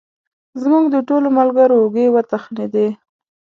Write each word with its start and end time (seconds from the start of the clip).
زموږ 0.61 0.85
د 0.91 0.95
ټولو 1.07 1.27
ملګرو 1.37 1.75
اوږې 1.81 2.05
وتخنېدې. 2.15 2.87